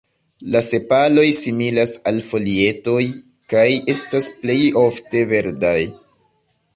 [0.53, 3.03] La sepaloj similas al folietoj,
[3.53, 5.79] kaj estas plejofte verdaj.